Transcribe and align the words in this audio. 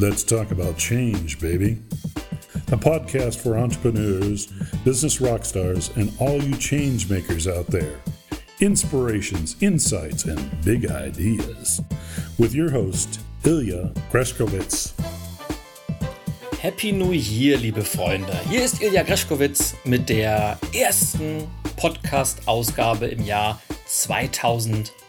Let's 0.00 0.24
talk 0.24 0.50
about 0.50 0.78
change, 0.78 1.38
baby. 1.40 1.76
A 2.68 2.76
podcast 2.78 3.36
for 3.36 3.58
entrepreneurs, 3.58 4.46
business 4.82 5.20
rock 5.20 5.44
stars, 5.44 5.90
and 5.94 6.10
all 6.18 6.42
you 6.42 6.56
change 6.56 7.10
makers 7.10 7.46
out 7.46 7.66
there. 7.66 8.00
Inspirations, 8.60 9.56
insights, 9.60 10.24
and 10.24 10.40
big 10.64 10.90
ideas. 10.90 11.82
With 12.38 12.54
your 12.54 12.70
host, 12.70 13.20
Ilya 13.44 13.92
Greskowitz. 14.10 14.94
Happy 16.62 16.92
New 16.92 17.12
Year, 17.12 17.58
liebe 17.58 17.84
Freunde. 17.84 18.32
Hier 18.48 18.64
ist 18.64 18.80
Ilja 18.80 19.02
Greschkowitz 19.02 19.74
mit 19.84 20.08
der 20.08 20.58
ersten 20.72 21.46
Podcast-Ausgabe 21.76 23.04
im 23.04 23.22
Jahr 23.26 23.60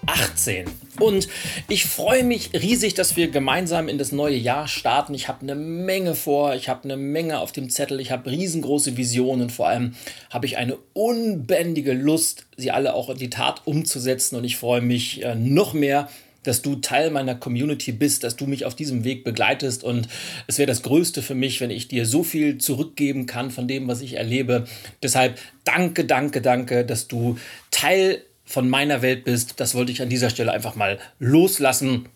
2018. 0.06 0.66
Und 1.00 1.28
ich 1.68 1.86
freue 1.86 2.24
mich 2.24 2.52
riesig, 2.54 2.94
dass 2.94 3.16
wir 3.16 3.30
gemeinsam 3.30 3.88
in 3.88 3.98
das 3.98 4.12
neue 4.12 4.36
Jahr 4.36 4.68
starten. 4.68 5.14
Ich 5.14 5.28
habe 5.28 5.42
eine 5.42 5.56
Menge 5.56 6.16
vor, 6.16 6.56
ich 6.56 6.70
habe 6.70 6.84
eine 6.84 6.98
Menge 6.98 7.40
auf 7.40 7.52
dem 7.52 7.70
Zettel, 7.70 8.00
ich 8.00 8.12
habe 8.12 8.30
riesengroße 8.30 8.98
Visionen. 8.98 9.50
Vor 9.50 9.68
allem 9.68 9.96
habe 10.30 10.46
ich 10.46 10.58
eine 10.58 10.78
unbändige 10.94 11.94
Lust, 11.94 12.46
sie 12.58 12.72
alle 12.72 12.94
auch 12.94 13.10
in 13.10 13.18
die 13.18 13.30
Tat 13.30 13.62
umzusetzen. 13.66 14.36
Und 14.36 14.44
ich 14.44 14.58
freue 14.58 14.82
mich 14.82 15.24
äh, 15.24 15.36
noch 15.36 15.74
mehr, 15.74 16.10
dass 16.44 16.64
du 16.64 16.76
Teil 16.78 17.12
meiner 17.12 17.36
Community 17.36 17.92
bist, 17.92 18.24
dass 18.24 18.36
du 18.36 18.48
mich 18.48 18.66
auf 18.66 18.76
diesem 18.76 19.04
Weg 19.04 19.24
begleitest. 19.24 19.84
Und 19.84 20.08
es 20.48 20.58
wäre 20.58 20.68
das 20.68 20.82
Größte 20.82 21.22
für 21.22 21.36
mich, 21.36 21.62
wenn 21.62 21.70
ich 21.70 21.88
dir 21.88 22.06
so 22.06 22.24
viel 22.24 22.58
zurückgeben 22.58 23.28
kann 23.28 23.52
von 23.52 23.68
dem, 23.68 23.88
was 23.88 24.02
ich 24.02 24.16
erlebe. 24.16 24.66
Deshalb 25.04 25.40
danke, 25.64 26.06
danke, 26.06 26.42
danke, 26.42 26.84
dass 26.84 27.08
du 27.08 27.38
Teil 27.70 28.24
von 28.52 28.70
meiner 28.70 29.02
Welt 29.02 29.24
bist. 29.24 29.54
Das 29.58 29.76
wollte 29.76 29.92
ich 29.92 30.02
an 30.02 30.10
dieser 30.10 30.30
Stelle 30.30 30.52
einfach 30.52 30.76
mal 30.76 31.00
loslassen, 31.20 32.10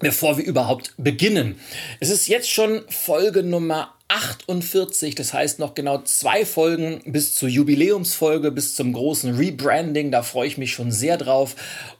bevor 0.00 0.38
wir 0.38 0.44
überhaupt 0.44 0.94
beginnen. 0.96 1.56
Es 2.00 2.10
ist 2.10 2.28
jetzt 2.28 2.50
schon 2.50 2.82
Folge 2.88 3.42
Nummer 3.42 3.94
48, 4.08 5.14
das 5.14 5.32
heißt 5.32 5.58
noch 5.58 5.74
genau 5.74 5.98
zwei 6.02 6.44
Folgen 6.44 7.00
bis 7.06 7.34
zur 7.34 7.48
Jubiläumsfolge, 7.48 8.50
bis 8.50 8.74
zum 8.74 8.92
großen 8.92 9.34
Rebranding. 9.36 10.10
Da 10.10 10.22
freue 10.22 10.46
ich 10.46 10.58
mich 10.58 10.72
schon 10.72 10.92
sehr 10.92 11.16
drauf. 11.16 11.56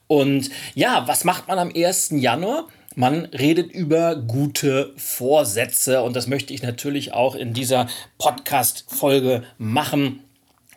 Und 0.08 0.50
ja, 0.74 1.06
was 1.06 1.24
macht 1.24 1.48
man 1.48 1.58
am 1.58 1.72
1. 1.74 2.10
Januar? 2.12 2.68
Man 2.94 3.24
redet 3.26 3.72
über 3.72 4.16
gute 4.16 4.92
Vorsätze 4.96 6.02
und 6.02 6.14
das 6.14 6.26
möchte 6.26 6.52
ich 6.52 6.62
natürlich 6.62 7.14
auch 7.14 7.34
in 7.34 7.54
dieser 7.54 7.88
Podcast-Folge 8.18 9.44
machen. 9.56 10.20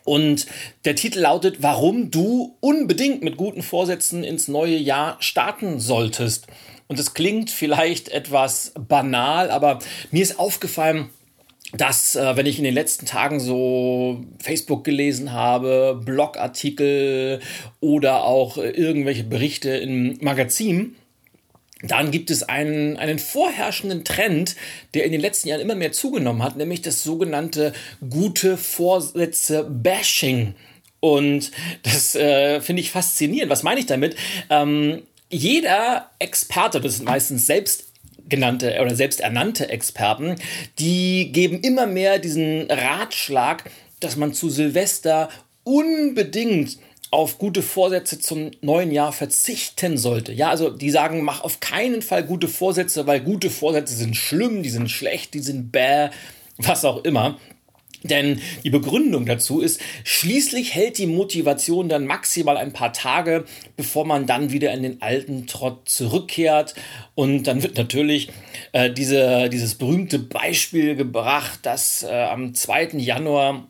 Und 0.06 0.46
der 0.84 0.94
Titel 0.94 1.18
lautet, 1.18 1.56
warum 1.62 2.10
du 2.10 2.56
unbedingt 2.60 3.22
mit 3.22 3.36
guten 3.36 3.62
Vorsätzen 3.62 4.24
ins 4.24 4.48
neue 4.48 4.76
Jahr 4.76 5.16
starten 5.20 5.80
solltest. 5.80 6.46
Und 6.86 6.98
es 6.98 7.12
klingt 7.12 7.50
vielleicht 7.50 8.08
etwas 8.08 8.72
banal, 8.88 9.50
aber 9.50 9.80
mir 10.12 10.22
ist 10.22 10.38
aufgefallen, 10.38 11.10
dass, 11.72 12.14
äh, 12.14 12.36
wenn 12.36 12.46
ich 12.46 12.58
in 12.58 12.64
den 12.64 12.74
letzten 12.74 13.06
Tagen 13.06 13.40
so 13.40 14.24
Facebook 14.38 14.84
gelesen 14.84 15.32
habe, 15.32 16.00
Blogartikel 16.04 17.40
oder 17.80 18.24
auch 18.24 18.56
äh, 18.56 18.70
irgendwelche 18.70 19.24
Berichte 19.24 19.70
im 19.70 20.16
Magazin, 20.20 20.94
dann 21.82 22.10
gibt 22.10 22.30
es 22.30 22.42
einen, 22.42 22.96
einen 22.96 23.18
vorherrschenden 23.18 24.04
Trend, 24.04 24.56
der 24.94 25.04
in 25.04 25.12
den 25.12 25.20
letzten 25.20 25.48
Jahren 25.48 25.60
immer 25.60 25.74
mehr 25.74 25.92
zugenommen 25.92 26.42
hat, 26.42 26.56
nämlich 26.56 26.80
das 26.80 27.02
sogenannte 27.02 27.74
gute 28.08 28.56
Vorsätze-Bashing. 28.56 30.54
Und 31.00 31.50
das 31.82 32.14
äh, 32.14 32.60
finde 32.60 32.80
ich 32.80 32.90
faszinierend. 32.90 33.50
Was 33.50 33.62
meine 33.62 33.80
ich 33.80 33.86
damit? 33.86 34.16
Ähm, 34.48 35.02
jeder 35.28 36.10
Experte, 36.18 36.80
das 36.80 36.96
sind 36.96 37.04
meistens 37.04 37.46
selbst 37.46 37.84
genannte 38.28 38.78
oder 38.80 38.94
selbsternannte 38.94 39.68
Experten, 39.68 40.36
die 40.78 41.30
geben 41.32 41.60
immer 41.60 41.86
mehr 41.86 42.18
diesen 42.18 42.70
Ratschlag, 42.70 43.64
dass 44.00 44.16
man 44.16 44.32
zu 44.32 44.50
Silvester 44.50 45.28
unbedingt 45.62 46.78
auf 47.16 47.38
gute 47.38 47.62
Vorsätze 47.62 48.18
zum 48.18 48.50
neuen 48.60 48.92
Jahr 48.92 49.12
verzichten 49.12 49.96
sollte. 49.96 50.32
Ja, 50.32 50.50
also 50.50 50.70
die 50.70 50.90
sagen, 50.90 51.22
mach 51.22 51.42
auf 51.42 51.60
keinen 51.60 52.02
Fall 52.02 52.24
gute 52.24 52.46
Vorsätze, 52.46 53.06
weil 53.06 53.20
gute 53.20 53.50
Vorsätze 53.50 53.94
sind 53.94 54.16
schlimm, 54.16 54.62
die 54.62 54.70
sind 54.70 54.90
schlecht, 54.90 55.34
die 55.34 55.40
sind 55.40 55.72
bäh, 55.72 56.10
was 56.58 56.84
auch 56.84 57.04
immer. 57.04 57.38
Denn 58.02 58.40
die 58.62 58.70
Begründung 58.70 59.26
dazu 59.26 59.60
ist, 59.60 59.80
schließlich 60.04 60.74
hält 60.74 60.98
die 60.98 61.06
Motivation 61.06 61.88
dann 61.88 62.06
maximal 62.06 62.56
ein 62.56 62.72
paar 62.72 62.92
Tage, 62.92 63.44
bevor 63.76 64.04
man 64.04 64.26
dann 64.26 64.52
wieder 64.52 64.72
in 64.72 64.82
den 64.82 65.02
alten 65.02 65.46
Trott 65.46 65.88
zurückkehrt. 65.88 66.74
Und 67.14 67.44
dann 67.44 67.62
wird 67.62 67.76
natürlich 67.76 68.28
äh, 68.72 68.90
diese, 68.90 69.48
dieses 69.48 69.74
berühmte 69.74 70.18
Beispiel 70.18 70.94
gebracht, 70.94 71.60
dass 71.62 72.02
äh, 72.02 72.12
am 72.12 72.54
2. 72.54 72.98
Januar 72.98 73.66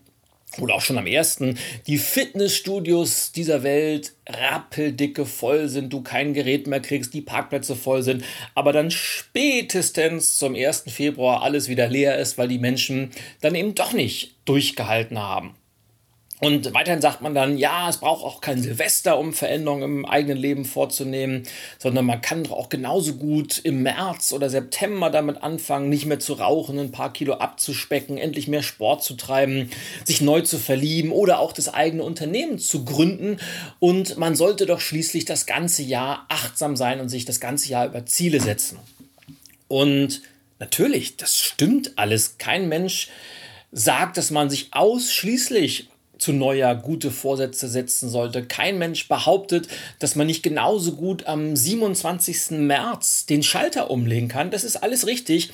oder 0.60 0.74
auch 0.74 0.80
schon 0.80 0.98
am 0.98 1.06
ersten, 1.06 1.58
die 1.86 1.98
Fitnessstudios 1.98 3.32
dieser 3.32 3.62
Welt 3.62 4.14
rappeldicke 4.28 5.26
voll 5.26 5.68
sind, 5.68 5.92
du 5.92 6.02
kein 6.02 6.34
Gerät 6.34 6.66
mehr 6.66 6.80
kriegst, 6.80 7.14
die 7.14 7.20
Parkplätze 7.20 7.76
voll 7.76 8.02
sind, 8.02 8.24
aber 8.54 8.72
dann 8.72 8.90
spätestens 8.90 10.38
zum 10.38 10.54
1. 10.54 10.84
Februar 10.88 11.42
alles 11.42 11.68
wieder 11.68 11.88
leer 11.88 12.18
ist, 12.18 12.38
weil 12.38 12.48
die 12.48 12.58
Menschen 12.58 13.10
dann 13.40 13.54
eben 13.54 13.74
doch 13.74 13.92
nicht 13.92 14.36
durchgehalten 14.44 15.18
haben. 15.18 15.54
Und 16.41 16.74
weiterhin 16.74 17.00
sagt 17.00 17.22
man 17.22 17.34
dann, 17.34 17.56
ja, 17.56 17.88
es 17.88 17.97
braucht 17.97 18.22
auch 18.22 18.42
kein 18.42 18.62
Silvester, 18.62 19.19
um 19.19 19.32
Veränderungen 19.32 19.82
im 19.82 20.04
eigenen 20.04 20.36
Leben 20.36 20.66
vorzunehmen, 20.66 21.44
sondern 21.78 22.04
man 22.04 22.20
kann 22.20 22.44
doch 22.44 22.50
auch 22.50 22.69
genauso 22.69 23.14
gut 23.14 23.58
im 23.64 23.82
März 23.82 24.34
oder 24.34 24.50
September 24.50 25.08
damit 25.08 25.42
anfangen, 25.42 25.88
nicht 25.88 26.04
mehr 26.04 26.20
zu 26.20 26.34
rauchen, 26.34 26.78
ein 26.78 26.92
paar 26.92 27.10
Kilo 27.10 27.34
abzuspecken, 27.34 28.19
endlich 28.19 28.48
mehr 28.48 28.62
Sport 28.62 29.02
zu 29.02 29.14
treiben, 29.14 29.70
sich 30.04 30.20
neu 30.20 30.42
zu 30.42 30.58
verlieben 30.58 31.10
oder 31.10 31.38
auch 31.38 31.52
das 31.52 31.72
eigene 31.72 32.02
Unternehmen 32.02 32.58
zu 32.58 32.84
gründen. 32.84 33.38
Und 33.78 34.18
man 34.18 34.36
sollte 34.36 34.66
doch 34.66 34.80
schließlich 34.80 35.24
das 35.24 35.47
ganze 35.47 35.84
Jahr 35.84 36.26
achtsam 36.28 36.76
sein 36.76 37.00
und 37.00 37.08
sich 37.08 37.24
das 37.24 37.41
ganze 37.41 37.70
Jahr 37.70 37.86
über 37.86 38.04
Ziele 38.04 38.42
setzen. 38.42 38.78
Und 39.68 40.20
natürlich, 40.58 41.16
das 41.16 41.38
stimmt 41.38 41.92
alles. 41.97 42.36
Kein 42.36 42.68
Mensch 42.68 43.08
sagt, 43.72 44.18
dass 44.18 44.30
man 44.30 44.50
sich 44.50 44.68
ausschließlich 44.72 45.88
zu 46.19 46.32
Neujahr 46.32 46.75
gute 46.75 47.10
Vorsätze 47.10 47.69
setzen 47.69 48.09
sollte. 48.09 48.44
Kein 48.44 48.78
Mensch 48.78 49.09
behauptet, 49.09 49.69
dass 49.99 50.16
man 50.16 50.27
nicht 50.27 50.43
genauso 50.43 50.93
gut 50.93 51.27
am 51.27 51.54
27. 51.56 52.59
März 52.59 53.27
den 53.27 53.43
Schalter 53.43 53.91
umlegen 53.91 54.28
kann. 54.28 54.50
Das 54.50 54.65
ist 54.65 54.77
alles 54.77 55.06
richtig. 55.06 55.50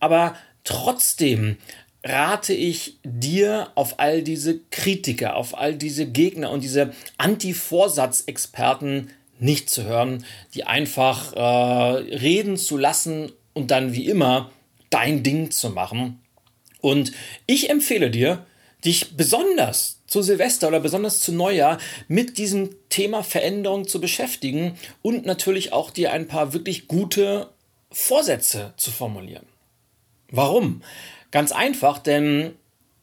Aber 0.00 0.36
trotzdem 0.62 1.56
rate 2.04 2.52
ich 2.52 2.98
dir 3.02 3.70
auf 3.74 3.98
all 3.98 4.22
diese 4.22 4.60
Kritiker, 4.70 5.36
auf 5.36 5.56
all 5.56 5.74
diese 5.74 6.06
Gegner 6.06 6.50
und 6.50 6.62
diese 6.62 6.92
Anti-Vorsatz-Experten 7.16 9.10
nicht 9.40 9.70
zu 9.70 9.84
hören, 9.84 10.24
die 10.54 10.64
einfach 10.64 11.32
äh, 11.32 11.40
reden 11.40 12.56
zu 12.56 12.76
lassen 12.76 13.32
und 13.52 13.70
dann 13.70 13.94
wie 13.94 14.06
immer 14.06 14.50
dein 14.90 15.22
Ding 15.22 15.50
zu 15.50 15.70
machen. 15.70 16.20
Und 16.80 17.12
ich 17.46 17.70
empfehle 17.70 18.10
dir, 18.10 18.44
dich 18.84 19.16
besonders 19.16 20.00
zu 20.06 20.22
Silvester 20.22 20.68
oder 20.68 20.80
besonders 20.80 21.20
zu 21.20 21.32
Neujahr 21.32 21.78
mit 22.08 22.38
diesem 22.38 22.70
Thema 22.88 23.22
Veränderung 23.22 23.88
zu 23.88 24.00
beschäftigen 24.00 24.78
und 25.02 25.26
natürlich 25.26 25.72
auch 25.72 25.90
dir 25.90 26.12
ein 26.12 26.28
paar 26.28 26.52
wirklich 26.52 26.86
gute 26.88 27.50
Vorsätze 27.90 28.74
zu 28.76 28.90
formulieren. 28.90 29.46
Warum? 30.30 30.82
Ganz 31.30 31.52
einfach, 31.52 31.98
denn 31.98 32.54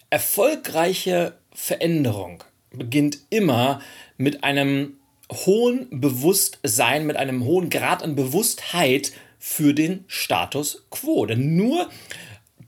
erfolgreiche 0.09 1.37
Veränderung 1.53 2.43
beginnt 2.71 3.19
immer 3.29 3.81
mit 4.17 4.43
einem 4.43 4.97
hohen 5.31 5.87
Bewusstsein, 5.91 7.05
mit 7.05 7.17
einem 7.17 7.45
hohen 7.45 7.69
Grad 7.69 8.03
an 8.03 8.15
Bewusstheit 8.15 9.11
für 9.39 9.73
den 9.73 10.03
Status 10.07 10.85
quo. 10.89 11.25
Denn 11.25 11.55
nur 11.55 11.89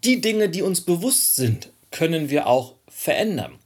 die 0.04 0.22
Dinge, 0.22 0.50
die 0.50 0.62
uns 0.62 0.82
bewusst 0.82 1.36
sind, 1.36 1.70
können 1.92 2.30
wir 2.30 2.48
auch 2.48 2.76
verändern. 3.04 3.60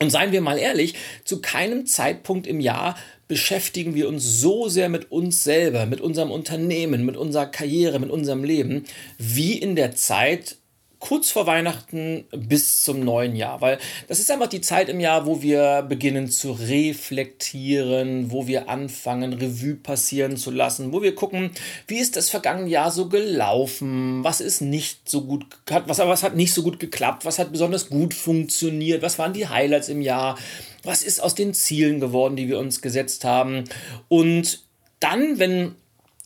Und 0.00 0.10
seien 0.10 0.32
wir 0.32 0.40
mal 0.40 0.58
ehrlich, 0.58 0.94
zu 1.24 1.40
keinem 1.40 1.86
Zeitpunkt 1.86 2.48
im 2.48 2.58
Jahr 2.58 2.96
beschäftigen 3.28 3.94
wir 3.94 4.08
uns 4.08 4.40
so 4.40 4.68
sehr 4.68 4.88
mit 4.88 5.12
uns 5.12 5.44
selber, 5.44 5.86
mit 5.86 6.00
unserem 6.00 6.32
Unternehmen, 6.32 7.06
mit 7.06 7.16
unserer 7.16 7.46
Karriere, 7.46 8.00
mit 8.00 8.10
unserem 8.10 8.42
Leben, 8.42 8.84
wie 9.16 9.56
in 9.56 9.76
der 9.76 9.94
Zeit, 9.94 10.56
kurz 11.04 11.30
vor 11.30 11.46
Weihnachten 11.46 12.24
bis 12.30 12.82
zum 12.82 13.00
neuen 13.00 13.36
Jahr, 13.36 13.60
weil 13.60 13.76
das 14.08 14.20
ist 14.20 14.30
einfach 14.30 14.46
die 14.46 14.62
Zeit 14.62 14.88
im 14.88 15.00
Jahr, 15.00 15.26
wo 15.26 15.42
wir 15.42 15.82
beginnen 15.82 16.30
zu 16.30 16.52
reflektieren, 16.52 18.30
wo 18.30 18.46
wir 18.46 18.70
anfangen, 18.70 19.34
Revue 19.34 19.74
passieren 19.74 20.38
zu 20.38 20.50
lassen, 20.50 20.94
wo 20.94 21.02
wir 21.02 21.14
gucken, 21.14 21.50
wie 21.88 21.98
ist 21.98 22.16
das 22.16 22.30
vergangene 22.30 22.70
Jahr 22.70 22.90
so 22.90 23.10
gelaufen, 23.10 24.24
was 24.24 24.40
ist 24.40 24.62
nicht 24.62 25.06
so 25.06 25.26
gut, 25.26 25.44
was, 25.66 25.98
was 25.98 26.22
hat 26.22 26.36
nicht 26.36 26.54
so 26.54 26.62
gut 26.62 26.80
geklappt, 26.80 27.26
was 27.26 27.38
hat 27.38 27.52
besonders 27.52 27.90
gut 27.90 28.14
funktioniert, 28.14 29.02
was 29.02 29.18
waren 29.18 29.34
die 29.34 29.46
Highlights 29.46 29.90
im 29.90 30.00
Jahr, 30.00 30.38
was 30.84 31.02
ist 31.02 31.20
aus 31.20 31.34
den 31.34 31.52
Zielen 31.52 32.00
geworden, 32.00 32.34
die 32.34 32.48
wir 32.48 32.58
uns 32.58 32.80
gesetzt 32.80 33.26
haben. 33.26 33.64
Und 34.08 34.64
dann, 35.00 35.38
wenn 35.38 35.74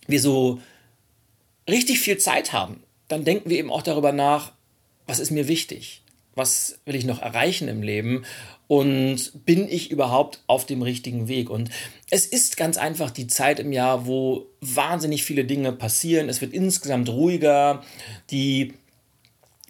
wir 0.07 0.21
so 0.21 0.61
richtig 1.69 1.99
viel 1.99 2.19
Zeit 2.19 2.53
haben, 2.53 2.85
dann 3.09 3.25
denken 3.25 3.51
wir 3.51 3.59
eben 3.59 3.73
auch 3.73 3.83
darüber 3.83 4.13
nach, 4.13 4.53
was 5.09 5.19
ist 5.19 5.33
mir 5.33 5.49
wichtig? 5.49 6.03
Was 6.35 6.79
will 6.85 6.95
ich 6.95 7.05
noch 7.05 7.21
erreichen 7.21 7.67
im 7.67 7.83
Leben? 7.83 8.25
Und 8.69 9.45
bin 9.47 9.67
ich 9.67 9.91
überhaupt 9.91 10.45
auf 10.47 10.67
dem 10.67 10.83
richtigen 10.83 11.27
Weg? 11.27 11.51
Und 11.51 11.71
es 12.11 12.27
ist 12.27 12.57
ganz 12.57 12.77
einfach 12.77 13.11
die 13.11 13.27
Zeit 13.27 13.59
im 13.59 13.73
Jahr, 13.73 14.07
wo 14.07 14.47
wahnsinnig 14.61 15.25
viele 15.25 15.45
Dinge 15.45 15.73
passieren. 15.73 16.29
Es 16.29 16.41
wird 16.41 16.53
insgesamt 16.53 17.09
ruhiger. 17.09 17.83
Die 18.31 18.75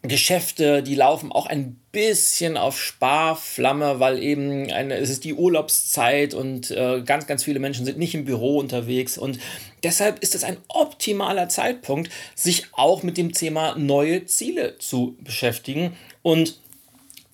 Geschäfte, 0.03 0.83
die 0.83 0.95
laufen 0.95 1.33
auch 1.33 1.47
ein 1.47 1.81
bisschen 1.91 2.57
auf 2.57 2.81
Sparflamme, 2.81 3.99
weil 3.99 4.23
eben 4.23 4.71
eine, 4.71 4.95
es 4.95 5.11
ist 5.11 5.25
die 5.25 5.35
Urlaubszeit 5.35 6.35
und 6.35 6.71
äh, 6.71 7.03
ganz, 7.03 7.27
ganz 7.27 7.43
viele 7.43 7.59
Menschen 7.59 7.85
sind 7.85 7.99
nicht 7.99 8.15
im 8.15 8.25
Büro 8.25 8.59
unterwegs. 8.59 9.19
Und 9.19 9.41
deshalb 9.83 10.21
ist 10.21 10.37
es 10.37 10.45
ein 10.45 10.59
optimaler 10.69 11.49
Zeitpunkt, 11.49 12.13
sich 12.37 12.67
auch 12.73 13.03
mit 13.03 13.17
dem 13.17 13.33
Thema 13.33 13.75
neue 13.77 14.25
Ziele 14.27 14.79
zu 14.79 15.17
beschäftigen. 15.21 15.97
Und 16.23 16.61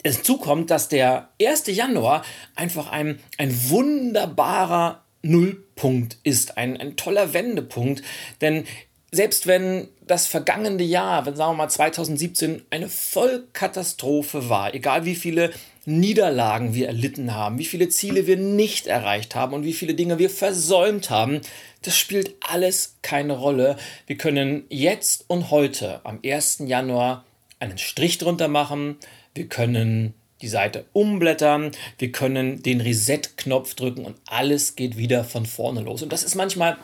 Hinzu 0.07 0.37
kommt, 0.37 0.71
dass 0.71 0.89
der 0.89 1.31
1. 1.41 1.67
Januar 1.69 2.25
einfach 2.55 2.93
ein, 2.93 3.21
ein 3.39 3.71
wunderbarer 3.71 5.03
Nullpunkt 5.23 6.19
ist, 6.23 6.59
ein, 6.59 6.77
ein 6.77 6.97
toller 6.97 7.33
Wendepunkt. 7.33 8.03
Denn 8.43 8.67
selbst 9.15 9.47
wenn 9.47 9.89
das 10.07 10.27
vergangene 10.27 10.83
Jahr, 10.83 11.25
wenn 11.25 11.37
sagen 11.37 11.53
wir 11.53 11.59
mal 11.59 11.69
2017, 11.69 12.63
eine 12.71 12.89
Vollkatastrophe 12.89 14.49
war, 14.49 14.75
egal 14.75 15.05
wie 15.05 15.15
viele 15.15 15.53
Niederlagen 15.87 16.75
wir 16.75 16.89
erlitten 16.89 17.35
haben, 17.35 17.59
wie 17.59 17.65
viele 17.65 17.89
Ziele 17.89 18.27
wir 18.27 18.37
nicht 18.37 18.87
erreicht 18.87 19.35
haben 19.35 19.55
und 19.55 19.65
wie 19.65 19.73
viele 19.73 19.95
Dinge 19.95 20.19
wir 20.19 20.31
versäumt 20.31 21.11
haben, 21.11 21.41
das 21.83 21.97
spielt 21.97 22.35
alles 22.41 22.97
keine 23.03 23.35
Rolle. 23.35 23.77
Wir 24.07 24.17
können 24.17 24.65
jetzt 24.69 25.25
und 25.29 25.51
heute 25.51 26.01
am 26.05 26.21
1. 26.25 26.65
Januar 26.67 27.25
einen 27.61 27.79
Strich 27.79 28.19
drunter 28.19 28.49
machen, 28.49 28.97
wir 29.35 29.47
können 29.49 30.15
die 30.41 30.49
Seite 30.49 30.87
umblättern, 30.93 31.71
wir 31.99 32.11
können 32.13 32.63
den 32.63 32.81
Reset-Knopf 32.81 33.75
drücken 33.75 34.05
und 34.05 34.17
alles 34.27 34.77
geht 34.77 34.97
wieder 34.97 35.25
von 35.25 35.47
vorne 35.47 35.81
los. 35.83 36.03
Und 36.03 36.13
das 36.13 36.25
ist 36.25 36.35
manchmal 36.35 36.77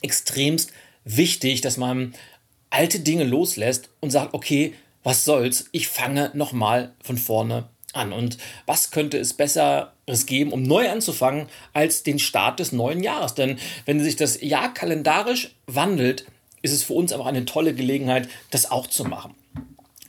extremst 0.00 0.72
wichtig, 1.16 1.60
dass 1.60 1.76
man 1.76 2.14
alte 2.70 3.00
Dinge 3.00 3.24
loslässt 3.24 3.90
und 4.00 4.10
sagt, 4.10 4.34
okay, 4.34 4.74
was 5.02 5.24
soll's, 5.24 5.66
ich 5.72 5.88
fange 5.88 6.30
nochmal 6.34 6.92
von 7.02 7.16
vorne 7.16 7.68
an. 7.92 8.12
Und 8.12 8.38
was 8.66 8.90
könnte 8.90 9.18
es 9.18 9.34
Besseres 9.34 10.26
geben, 10.26 10.52
um 10.52 10.62
neu 10.62 10.88
anzufangen, 10.90 11.46
als 11.72 12.02
den 12.02 12.18
Start 12.18 12.60
des 12.60 12.72
neuen 12.72 13.02
Jahres? 13.02 13.34
Denn 13.34 13.58
wenn 13.86 14.02
sich 14.02 14.16
das 14.16 14.40
Jahr 14.40 14.74
kalendarisch 14.74 15.54
wandelt, 15.66 16.26
ist 16.62 16.72
es 16.72 16.82
für 16.82 16.92
uns 16.92 17.12
einfach 17.12 17.26
eine 17.26 17.44
tolle 17.44 17.74
Gelegenheit, 17.74 18.28
das 18.50 18.70
auch 18.70 18.86
zu 18.86 19.04
machen. 19.04 19.34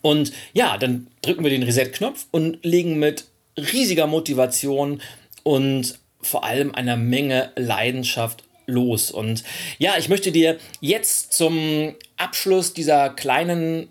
Und 0.01 0.31
ja, 0.53 0.77
dann 0.77 1.07
drücken 1.21 1.43
wir 1.43 1.51
den 1.51 1.63
Reset-Knopf 1.63 2.25
und 2.31 2.63
legen 2.63 2.99
mit 2.99 3.25
riesiger 3.57 4.07
Motivation 4.07 5.01
und 5.43 5.99
vor 6.21 6.43
allem 6.43 6.73
einer 6.73 6.97
Menge 6.97 7.51
Leidenschaft 7.55 8.43
los. 8.69 9.11
Und 9.11 9.43
ja, 9.77 9.97
ich 9.97 10.09
möchte 10.09 10.31
dir 10.31 10.57
jetzt 10.79 11.33
zum 11.33 11.95
Abschluss 12.17 12.73
dieser 12.73 13.09
kleinen, 13.09 13.89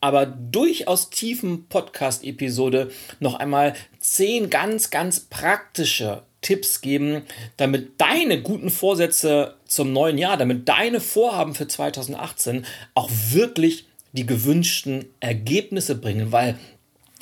aber 0.00 0.26
durchaus 0.26 1.10
tiefen 1.10 1.68
Podcast-Episode 1.68 2.90
noch 3.20 3.34
einmal 3.34 3.74
zehn 3.98 4.50
ganz, 4.50 4.90
ganz 4.90 5.20
praktische 5.20 6.22
Tipps 6.40 6.80
geben, 6.80 7.22
damit 7.56 8.00
deine 8.00 8.40
guten 8.40 8.70
Vorsätze 8.70 9.56
zum 9.66 9.92
neuen 9.92 10.18
Jahr, 10.18 10.36
damit 10.36 10.68
deine 10.68 11.00
Vorhaben 11.00 11.54
für 11.54 11.66
2018 11.66 12.64
auch 12.94 13.10
wirklich 13.30 13.86
die 14.12 14.26
gewünschten 14.26 15.06
Ergebnisse 15.20 15.94
bringen, 15.96 16.32
weil 16.32 16.58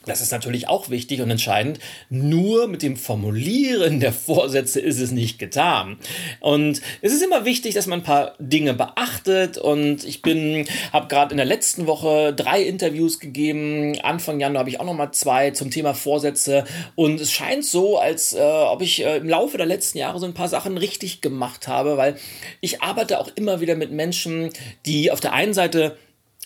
das 0.07 0.21
ist 0.21 0.31
natürlich 0.31 0.69
auch 0.69 0.89
wichtig 0.89 1.21
und 1.21 1.31
entscheidend. 1.31 1.81
Nur 2.09 2.69
mit 2.69 2.83
dem 2.83 2.97
Formulieren 2.97 4.01
der 4.01 4.13
Vorsätze 4.13 4.81
ist 4.81 5.01
es 5.01 5.11
nicht 5.11 5.39
getan. 5.39 5.99
Und 6.41 6.81
es 7.03 7.13
ist 7.13 7.23
immer 7.23 7.45
wichtig, 7.45 7.75
dass 7.75 7.89
man 7.89 8.01
ein 8.01 8.05
paar 8.05 8.35
Dinge 8.39 8.73
beachtet. 8.73 9.59
Und 9.59 10.05
ich 10.05 10.23
bin, 10.23 10.67
habe 10.93 11.09
gerade 11.09 11.33
in 11.33 11.37
der 11.37 11.47
letzten 11.47 11.89
Woche 11.89 12.33
drei 12.33 12.63
Interviews 12.63 13.19
gegeben. 13.19 13.99
Anfang 14.03 14.39
Januar 14.39 14.61
habe 14.61 14.71
ich 14.71 14.79
auch 14.79 14.85
noch 14.85 14.95
mal 14.95 15.11
zwei 15.11 15.51
zum 15.51 15.71
Thema 15.71 15.93
Vorsätze. 15.93 16.65
Und 16.95 17.21
es 17.21 17.33
scheint 17.33 17.65
so, 17.65 17.99
als 17.99 18.33
äh, 18.33 18.41
ob 18.41 18.83
ich 18.83 19.05
äh, 19.05 19.17
im 19.17 19.29
Laufe 19.29 19.59
der 19.59 19.67
letzten 19.67 19.99
Jahre 19.99 20.21
so 20.21 20.27
ein 20.27 20.35
paar 20.35 20.49
Sachen 20.49 20.79
richtig 20.79 21.21
gemacht 21.21 21.67
habe, 21.67 21.97
weil 21.97 22.17
ich 22.61 22.81
arbeite 22.81 23.19
auch 23.19 23.31
immer 23.35 23.61
wieder 23.61 23.75
mit 23.75 23.91
Menschen, 23.91 24.51
die 24.87 25.11
auf 25.11 25.21
der 25.21 25.33
einen 25.33 25.53
Seite 25.53 25.97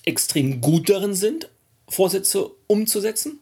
extrem 0.07 0.63
gut 0.63 0.89
darin 0.89 1.13
sind, 1.13 1.51
Vorsätze 1.89 2.51
umzusetzen. 2.67 3.41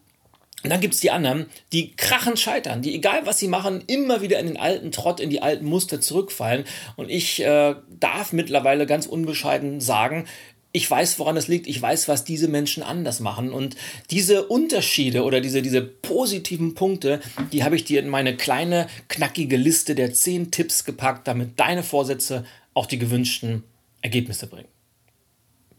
Und 0.63 0.69
dann 0.71 0.81
gibt 0.81 0.93
es 0.93 0.99
die 0.99 1.11
anderen, 1.11 1.45
die 1.71 1.95
krachen 1.95 2.35
scheitern, 2.35 2.81
die 2.81 2.93
egal 2.93 3.25
was 3.25 3.39
sie 3.39 3.47
machen, 3.47 3.83
immer 3.87 4.21
wieder 4.21 4.39
in 4.39 4.47
den 4.47 4.57
alten 4.57 4.91
Trott, 4.91 5.19
in 5.19 5.29
die 5.29 5.41
alten 5.41 5.65
Muster 5.65 6.01
zurückfallen. 6.01 6.65
Und 6.97 7.09
ich 7.09 7.41
äh, 7.41 7.75
darf 7.99 8.33
mittlerweile 8.33 8.85
ganz 8.85 9.05
unbescheiden 9.05 9.79
sagen, 9.79 10.25
ich 10.71 10.89
weiß, 10.89 11.17
woran 11.17 11.35
es 11.35 11.47
liegt, 11.47 11.65
ich 11.65 11.81
weiß, 11.81 12.07
was 12.07 12.25
diese 12.25 12.47
Menschen 12.47 12.83
anders 12.83 13.21
machen. 13.21 13.51
Und 13.53 13.75
diese 14.11 14.47
Unterschiede 14.47 15.23
oder 15.23 15.41
diese, 15.41 15.61
diese 15.61 15.81
positiven 15.81 16.75
Punkte, 16.75 17.21
die 17.51 17.63
habe 17.63 17.75
ich 17.75 17.85
dir 17.85 17.99
in 17.99 18.09
meine 18.09 18.35
kleine, 18.35 18.87
knackige 19.07 19.57
Liste 19.57 19.95
der 19.95 20.13
zehn 20.13 20.51
Tipps 20.51 20.83
gepackt, 20.85 21.27
damit 21.27 21.59
deine 21.59 21.83
Vorsätze 21.83 22.45
auch 22.75 22.85
die 22.85 22.99
gewünschten 22.99 23.63
Ergebnisse 24.01 24.45
bringen. 24.45 24.67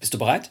Bist 0.00 0.15
du 0.15 0.19
bereit? 0.19 0.50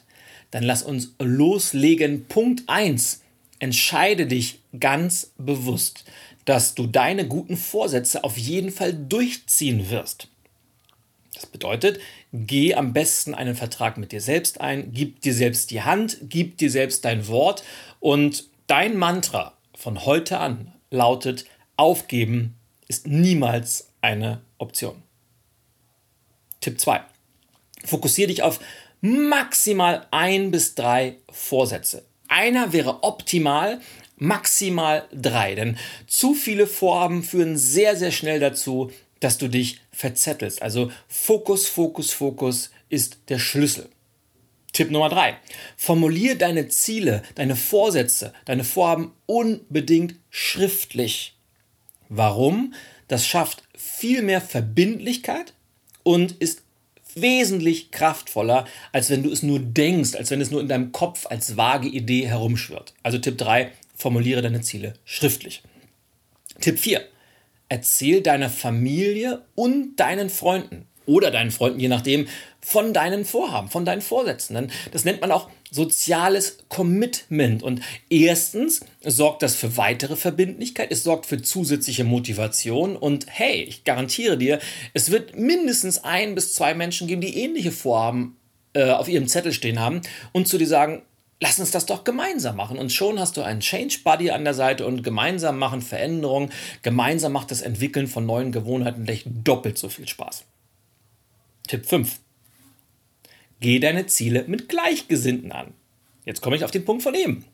Dann 0.52 0.62
lass 0.62 0.82
uns 0.82 1.14
loslegen. 1.20 2.24
Punkt 2.26 2.62
1. 2.66 3.20
Entscheide 3.60 4.26
dich 4.26 4.60
ganz 4.78 5.32
bewusst, 5.38 6.04
dass 6.44 6.74
du 6.74 6.86
deine 6.86 7.28
guten 7.28 7.56
Vorsätze 7.56 8.24
auf 8.24 8.36
jeden 8.36 8.72
Fall 8.72 8.92
durchziehen 8.92 9.90
wirst. 9.90 10.28
Das 11.34 11.46
bedeutet, 11.46 12.00
geh 12.32 12.74
am 12.74 12.92
besten 12.92 13.34
einen 13.34 13.54
Vertrag 13.54 13.96
mit 13.98 14.12
dir 14.12 14.20
selbst 14.20 14.60
ein, 14.60 14.92
gib 14.92 15.20
dir 15.20 15.32
selbst 15.32 15.70
die 15.70 15.82
Hand, 15.82 16.18
gib 16.22 16.58
dir 16.58 16.70
selbst 16.70 17.04
dein 17.04 17.28
Wort 17.28 17.62
und 18.00 18.44
dein 18.66 18.96
Mantra 18.96 19.56
von 19.74 20.04
heute 20.04 20.38
an 20.38 20.72
lautet, 20.90 21.44
aufgeben 21.76 22.56
ist 22.88 23.06
niemals 23.06 23.90
eine 24.00 24.40
Option. 24.58 25.02
Tipp 26.60 26.80
2. 26.80 27.00
Fokussiere 27.84 28.28
dich 28.28 28.42
auf 28.42 28.60
maximal 29.00 30.06
ein 30.10 30.50
bis 30.50 30.74
drei 30.74 31.16
Vorsätze. 31.30 32.09
Einer 32.30 32.72
wäre 32.72 33.02
optimal, 33.02 33.80
maximal 34.16 35.08
drei. 35.12 35.56
Denn 35.56 35.76
zu 36.06 36.34
viele 36.34 36.68
Vorhaben 36.68 37.24
führen 37.24 37.58
sehr, 37.58 37.96
sehr 37.96 38.12
schnell 38.12 38.38
dazu, 38.38 38.92
dass 39.18 39.36
du 39.36 39.48
dich 39.48 39.80
verzettelst. 39.90 40.62
Also 40.62 40.92
Fokus, 41.08 41.66
Fokus, 41.66 42.12
Fokus 42.12 42.70
ist 42.88 43.18
der 43.28 43.40
Schlüssel. 43.40 43.88
Tipp 44.72 44.92
Nummer 44.92 45.08
drei. 45.08 45.38
Formulier 45.76 46.38
deine 46.38 46.68
Ziele, 46.68 47.24
deine 47.34 47.56
Vorsätze, 47.56 48.32
deine 48.44 48.62
Vorhaben 48.62 49.12
unbedingt 49.26 50.14
schriftlich. 50.30 51.36
Warum? 52.08 52.74
Das 53.08 53.26
schafft 53.26 53.64
viel 53.76 54.22
mehr 54.22 54.40
Verbindlichkeit 54.40 55.52
und 56.04 56.30
ist 56.32 56.62
wesentlich 57.14 57.90
kraftvoller, 57.90 58.66
als 58.92 59.10
wenn 59.10 59.22
du 59.22 59.30
es 59.30 59.42
nur 59.42 59.60
denkst, 59.60 60.14
als 60.14 60.30
wenn 60.30 60.40
es 60.40 60.50
nur 60.50 60.60
in 60.60 60.68
deinem 60.68 60.92
Kopf 60.92 61.26
als 61.26 61.56
vage 61.56 61.88
Idee 61.88 62.26
herumschwirrt. 62.26 62.94
Also 63.02 63.18
Tipp 63.18 63.38
3, 63.38 63.72
formuliere 63.94 64.42
deine 64.42 64.60
Ziele 64.60 64.94
schriftlich. 65.04 65.62
Tipp 66.60 66.78
4, 66.78 67.02
erzähl 67.68 68.22
deiner 68.22 68.50
Familie 68.50 69.42
und 69.54 69.96
deinen 69.96 70.30
Freunden 70.30 70.86
oder 71.10 71.30
deinen 71.30 71.50
Freunden, 71.50 71.80
je 71.80 71.88
nachdem, 71.88 72.28
von 72.60 72.92
deinen 72.92 73.24
Vorhaben, 73.24 73.68
von 73.68 73.84
deinen 73.84 74.00
Vorsätzen. 74.00 74.70
Das 74.92 75.04
nennt 75.04 75.20
man 75.20 75.32
auch 75.32 75.48
soziales 75.70 76.58
Commitment. 76.68 77.62
Und 77.62 77.80
erstens 78.08 78.80
sorgt 79.04 79.42
das 79.42 79.56
für 79.56 79.76
weitere 79.76 80.16
Verbindlichkeit, 80.16 80.92
es 80.92 81.02
sorgt 81.02 81.26
für 81.26 81.42
zusätzliche 81.42 82.04
Motivation. 82.04 82.96
Und 82.96 83.26
hey, 83.28 83.62
ich 83.62 83.84
garantiere 83.84 84.38
dir, 84.38 84.60
es 84.94 85.10
wird 85.10 85.36
mindestens 85.36 86.04
ein 86.04 86.34
bis 86.34 86.54
zwei 86.54 86.74
Menschen 86.74 87.08
geben, 87.08 87.20
die 87.20 87.36
ähnliche 87.38 87.72
Vorhaben 87.72 88.36
äh, 88.74 88.90
auf 88.90 89.08
ihrem 89.08 89.26
Zettel 89.26 89.52
stehen 89.52 89.80
haben 89.80 90.02
und 90.32 90.46
zu 90.46 90.58
dir 90.58 90.68
sagen, 90.68 91.02
lass 91.40 91.58
uns 91.58 91.70
das 91.70 91.86
doch 91.86 92.04
gemeinsam 92.04 92.56
machen. 92.56 92.78
Und 92.78 92.92
schon 92.92 93.18
hast 93.18 93.36
du 93.36 93.42
einen 93.42 93.60
Change 93.60 93.98
Buddy 94.04 94.30
an 94.30 94.44
der 94.44 94.54
Seite 94.54 94.86
und 94.86 95.02
gemeinsam 95.02 95.58
machen 95.58 95.82
Veränderungen. 95.82 96.50
Gemeinsam 96.82 97.32
macht 97.32 97.50
das 97.50 97.62
Entwickeln 97.62 98.06
von 98.06 98.26
neuen 98.26 98.52
Gewohnheiten 98.52 99.04
gleich 99.04 99.24
doppelt 99.26 99.78
so 99.78 99.88
viel 99.88 100.06
Spaß. 100.06 100.44
Tipp 101.70 101.86
5. 101.86 102.18
Geh 103.60 103.78
deine 103.78 104.08
Ziele 104.08 104.42
mit 104.48 104.68
Gleichgesinnten 104.68 105.52
an. 105.52 105.72
Jetzt 106.24 106.40
komme 106.40 106.56
ich 106.56 106.64
auf 106.64 106.72
den 106.72 106.84
Punkt 106.84 107.04
von 107.04 107.14
eben. 107.14 107.44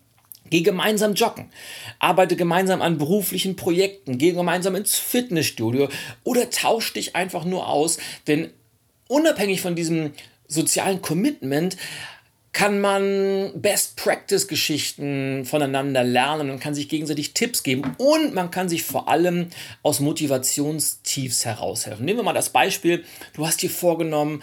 Geh 0.48 0.62
gemeinsam 0.62 1.12
joggen, 1.12 1.50
arbeite 1.98 2.34
gemeinsam 2.34 2.80
an 2.80 2.96
beruflichen 2.96 3.56
Projekten, 3.56 4.16
geh 4.16 4.32
gemeinsam 4.32 4.74
ins 4.74 4.96
Fitnessstudio 4.96 5.90
oder 6.24 6.48
tausch 6.48 6.94
dich 6.94 7.14
einfach 7.14 7.44
nur 7.44 7.68
aus, 7.68 7.98
denn 8.26 8.54
unabhängig 9.06 9.60
von 9.60 9.76
diesem 9.76 10.12
sozialen 10.48 11.02
Commitment 11.02 11.76
kann 12.56 12.80
man 12.80 13.52
Best 13.60 13.96
Practice 13.96 14.48
Geschichten 14.48 15.44
voneinander 15.44 16.02
lernen 16.02 16.48
und 16.48 16.58
kann 16.58 16.74
sich 16.74 16.88
gegenseitig 16.88 17.34
Tipps 17.34 17.62
geben 17.62 17.94
und 17.98 18.32
man 18.32 18.50
kann 18.50 18.70
sich 18.70 18.82
vor 18.82 19.10
allem 19.10 19.48
aus 19.82 20.00
Motivationstiefs 20.00 21.44
heraushelfen. 21.44 22.06
Nehmen 22.06 22.20
wir 22.20 22.22
mal 22.22 22.32
das 22.32 22.48
Beispiel, 22.48 23.04
du 23.34 23.46
hast 23.46 23.60
dir 23.60 23.68
vorgenommen, 23.68 24.42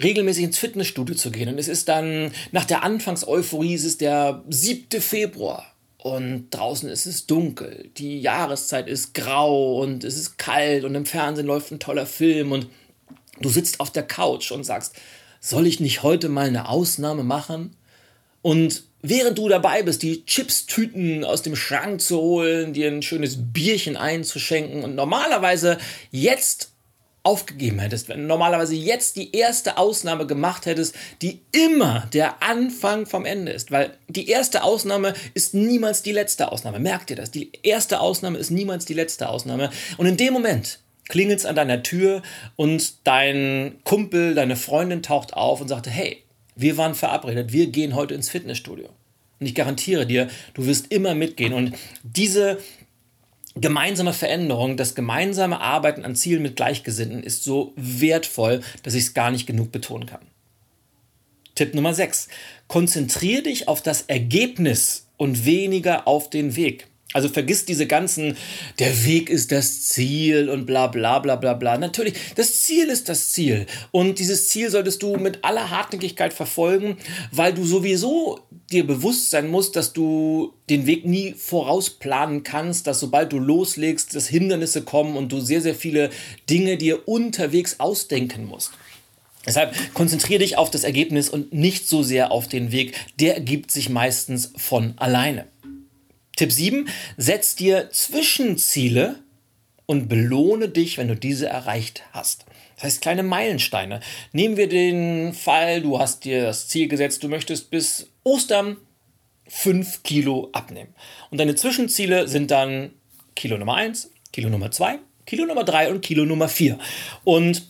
regelmäßig 0.00 0.44
ins 0.44 0.58
Fitnessstudio 0.58 1.16
zu 1.16 1.32
gehen 1.32 1.48
und 1.48 1.58
es 1.58 1.66
ist 1.66 1.88
dann 1.88 2.30
nach 2.52 2.64
der 2.64 2.84
Anfangseuphorie, 2.84 3.74
es 3.74 3.82
ist 3.82 4.02
der 4.02 4.44
7. 4.48 5.00
Februar 5.00 5.66
und 5.96 6.50
draußen 6.50 6.88
ist 6.88 7.06
es 7.06 7.26
dunkel, 7.26 7.90
die 7.96 8.20
Jahreszeit 8.20 8.86
ist 8.86 9.14
grau 9.14 9.82
und 9.82 10.04
es 10.04 10.16
ist 10.16 10.38
kalt 10.38 10.84
und 10.84 10.94
im 10.94 11.06
Fernsehen 11.06 11.48
läuft 11.48 11.72
ein 11.72 11.80
toller 11.80 12.06
Film 12.06 12.52
und 12.52 12.68
du 13.40 13.48
sitzt 13.48 13.80
auf 13.80 13.90
der 13.90 14.04
Couch 14.04 14.52
und 14.52 14.62
sagst, 14.62 14.94
soll 15.40 15.66
ich 15.66 15.80
nicht 15.80 16.02
heute 16.02 16.28
mal 16.28 16.46
eine 16.46 16.68
Ausnahme 16.68 17.24
machen? 17.24 17.76
Und 18.42 18.84
während 19.02 19.38
du 19.38 19.48
dabei 19.48 19.82
bist, 19.82 20.02
die 20.02 20.24
Chipstüten 20.24 21.24
aus 21.24 21.42
dem 21.42 21.56
Schrank 21.56 22.00
zu 22.00 22.18
holen, 22.18 22.72
dir 22.72 22.88
ein 22.88 23.02
schönes 23.02 23.36
Bierchen 23.52 23.96
einzuschenken 23.96 24.84
und 24.84 24.94
normalerweise 24.94 25.78
jetzt 26.10 26.72
aufgegeben 27.24 27.78
hättest, 27.78 28.08
wenn 28.08 28.20
du 28.20 28.26
normalerweise 28.26 28.74
jetzt 28.74 29.16
die 29.16 29.36
erste 29.36 29.76
Ausnahme 29.76 30.26
gemacht 30.26 30.64
hättest, 30.66 30.94
die 31.20 31.40
immer 31.52 32.08
der 32.12 32.42
Anfang 32.42 33.04
vom 33.04 33.26
Ende 33.26 33.52
ist, 33.52 33.70
weil 33.70 33.92
die 34.08 34.28
erste 34.28 34.62
Ausnahme 34.62 35.12
ist 35.34 35.52
niemals 35.52 36.02
die 36.02 36.12
letzte 36.12 36.50
Ausnahme. 36.50 36.78
Merkt 36.78 37.10
ihr 37.10 37.16
das? 37.16 37.30
Die 37.30 37.50
erste 37.62 38.00
Ausnahme 38.00 38.38
ist 38.38 38.50
niemals 38.50 38.86
die 38.86 38.94
letzte 38.94 39.28
Ausnahme. 39.28 39.70
Und 39.98 40.06
in 40.06 40.16
dem 40.16 40.32
Moment 40.32 40.78
klingelt 41.08 41.40
es 41.40 41.46
an 41.46 41.56
deiner 41.56 41.82
Tür 41.82 42.22
und 42.56 43.06
dein 43.06 43.76
Kumpel, 43.84 44.34
deine 44.34 44.56
Freundin 44.56 45.02
taucht 45.02 45.34
auf 45.34 45.60
und 45.60 45.68
sagt, 45.68 45.86
hey, 45.88 46.22
wir 46.54 46.76
waren 46.76 46.94
verabredet, 46.94 47.52
wir 47.52 47.68
gehen 47.68 47.94
heute 47.94 48.14
ins 48.14 48.28
Fitnessstudio. 48.28 48.88
Und 49.40 49.46
ich 49.46 49.54
garantiere 49.54 50.06
dir, 50.06 50.28
du 50.54 50.66
wirst 50.66 50.92
immer 50.92 51.14
mitgehen. 51.14 51.52
Und 51.52 51.76
diese 52.02 52.58
gemeinsame 53.54 54.12
Veränderung, 54.12 54.76
das 54.76 54.94
gemeinsame 54.94 55.60
Arbeiten 55.60 56.04
an 56.04 56.16
Zielen 56.16 56.42
mit 56.42 56.56
Gleichgesinnten 56.56 57.22
ist 57.22 57.44
so 57.44 57.72
wertvoll, 57.76 58.60
dass 58.82 58.94
ich 58.94 59.04
es 59.04 59.14
gar 59.14 59.30
nicht 59.30 59.46
genug 59.46 59.72
betonen 59.72 60.06
kann. 60.06 60.26
Tipp 61.54 61.74
Nummer 61.74 61.94
6. 61.94 62.28
Konzentriere 62.68 63.42
dich 63.42 63.68
auf 63.68 63.82
das 63.82 64.02
Ergebnis 64.02 65.06
und 65.16 65.44
weniger 65.44 66.06
auf 66.06 66.30
den 66.30 66.54
Weg. 66.56 66.86
Also 67.14 67.30
vergiss 67.30 67.64
diese 67.64 67.86
ganzen, 67.86 68.36
der 68.78 69.06
Weg 69.06 69.30
ist 69.30 69.50
das 69.50 69.80
Ziel 69.80 70.50
und 70.50 70.66
bla 70.66 70.88
bla 70.88 71.18
bla 71.20 71.36
bla 71.36 71.54
bla. 71.54 71.78
Natürlich, 71.78 72.12
das 72.34 72.60
Ziel 72.60 72.88
ist 72.88 73.08
das 73.08 73.30
Ziel. 73.32 73.64
Und 73.92 74.18
dieses 74.18 74.48
Ziel 74.48 74.68
solltest 74.68 75.02
du 75.02 75.16
mit 75.16 75.42
aller 75.42 75.70
Hartnäckigkeit 75.70 76.34
verfolgen, 76.34 76.98
weil 77.32 77.54
du 77.54 77.64
sowieso 77.64 78.40
dir 78.70 78.86
bewusst 78.86 79.30
sein 79.30 79.48
musst, 79.48 79.74
dass 79.76 79.94
du 79.94 80.52
den 80.68 80.84
Weg 80.84 81.06
nie 81.06 81.32
vorausplanen 81.32 82.42
kannst, 82.42 82.86
dass 82.86 83.00
sobald 83.00 83.32
du 83.32 83.38
loslegst, 83.38 84.14
dass 84.14 84.28
Hindernisse 84.28 84.82
kommen 84.82 85.16
und 85.16 85.32
du 85.32 85.40
sehr, 85.40 85.62
sehr 85.62 85.74
viele 85.74 86.10
Dinge 86.50 86.76
dir 86.76 87.08
unterwegs 87.08 87.80
ausdenken 87.80 88.44
musst. 88.44 88.72
Deshalb 89.46 89.74
konzentriere 89.94 90.40
dich 90.40 90.58
auf 90.58 90.70
das 90.70 90.84
Ergebnis 90.84 91.30
und 91.30 91.54
nicht 91.54 91.88
so 91.88 92.02
sehr 92.02 92.32
auf 92.32 92.48
den 92.48 92.70
Weg. 92.70 92.94
Der 93.18 93.34
ergibt 93.34 93.70
sich 93.70 93.88
meistens 93.88 94.52
von 94.56 94.92
alleine. 94.98 95.46
Tipp 96.38 96.52
7, 96.52 96.88
setz 97.16 97.56
dir 97.56 97.90
Zwischenziele 97.90 99.16
und 99.86 100.08
belohne 100.08 100.68
dich, 100.68 100.96
wenn 100.96 101.08
du 101.08 101.16
diese 101.16 101.48
erreicht 101.48 102.04
hast. 102.12 102.44
Das 102.76 102.84
heißt 102.84 103.00
kleine 103.00 103.24
Meilensteine. 103.24 103.98
Nehmen 104.32 104.56
wir 104.56 104.68
den 104.68 105.32
Fall, 105.34 105.82
du 105.82 105.98
hast 105.98 106.24
dir 106.24 106.42
das 106.42 106.68
Ziel 106.68 106.86
gesetzt, 106.86 107.24
du 107.24 107.28
möchtest 107.28 107.70
bis 107.70 108.08
Ostern 108.22 108.76
5 109.48 110.04
Kilo 110.04 110.50
abnehmen. 110.52 110.94
Und 111.30 111.38
deine 111.38 111.56
Zwischenziele 111.56 112.28
sind 112.28 112.52
dann 112.52 112.92
Kilo 113.34 113.58
Nummer 113.58 113.74
1, 113.74 114.12
Kilo 114.32 114.48
Nummer 114.48 114.70
2, 114.70 115.00
Kilo 115.26 115.44
Nummer 115.44 115.64
3 115.64 115.90
und 115.90 116.02
Kilo 116.02 116.24
Nummer 116.24 116.48
4. 116.48 116.78
Und 117.24 117.66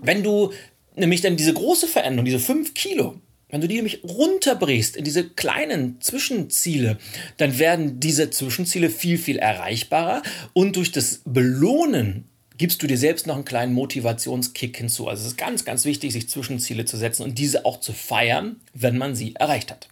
wenn 0.00 0.22
du 0.22 0.52
nämlich 0.94 1.22
dann 1.22 1.36
diese 1.36 1.54
große 1.54 1.88
Veränderung, 1.88 2.24
diese 2.24 2.38
5 2.38 2.72
Kilo, 2.72 3.20
wenn 3.48 3.60
du 3.60 3.68
die 3.68 3.76
nämlich 3.76 4.02
runterbrichst 4.02 4.96
in 4.96 5.04
diese 5.04 5.28
kleinen 5.28 6.00
Zwischenziele, 6.00 6.98
dann 7.36 7.58
werden 7.58 8.00
diese 8.00 8.30
Zwischenziele 8.30 8.90
viel, 8.90 9.18
viel 9.18 9.38
erreichbarer 9.38 10.22
und 10.52 10.76
durch 10.76 10.90
das 10.90 11.22
Belohnen 11.24 12.24
gibst 12.58 12.82
du 12.82 12.86
dir 12.86 12.98
selbst 12.98 13.26
noch 13.26 13.36
einen 13.36 13.44
kleinen 13.44 13.74
Motivationskick 13.74 14.76
hinzu. 14.76 15.08
Also 15.08 15.22
es 15.22 15.32
ist 15.32 15.36
ganz, 15.36 15.64
ganz 15.64 15.84
wichtig, 15.84 16.12
sich 16.12 16.28
Zwischenziele 16.28 16.84
zu 16.84 16.96
setzen 16.96 17.22
und 17.22 17.38
diese 17.38 17.64
auch 17.64 17.80
zu 17.80 17.92
feiern, 17.92 18.56
wenn 18.74 18.98
man 18.98 19.14
sie 19.14 19.34
erreicht 19.36 19.70
hat. 19.70 19.88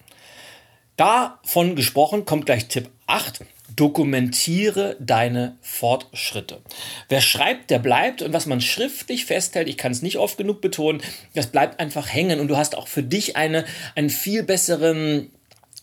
Davon 0.97 1.77
gesprochen 1.77 2.25
kommt 2.25 2.47
gleich 2.47 2.67
Tipp 2.69 2.89
8. 3.07 3.45
Dokumentiere 3.75 4.97
deine 5.00 5.56
Fortschritte. 5.62 6.61
Wer 7.09 7.21
schreibt, 7.21 7.71
der 7.71 7.78
bleibt 7.78 8.23
und 8.23 8.33
was 8.33 8.47
man 8.47 8.61
schriftlich 8.61 9.25
festhält, 9.25 9.68
ich 9.68 9.78
kann 9.78 9.90
es 9.90 10.02
nicht 10.02 10.18
oft 10.18 10.37
genug 10.37 10.61
betonen, 10.61 11.02
das 11.35 11.47
bleibt 11.47 11.80
einfach 11.80 12.12
hängen 12.12 12.40
und 12.40 12.49
du 12.49 12.56
hast 12.56 12.76
auch 12.76 12.88
für 12.88 13.02
dich 13.02 13.37
eine, 13.37 13.64
einen 13.94 14.11
viel 14.11 14.42
besseren 14.42 15.30